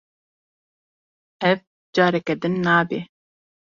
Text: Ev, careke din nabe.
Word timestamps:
Ev, 1.51 1.59
careke 1.95 2.33
din 2.41 2.55
nabe. 2.65 2.99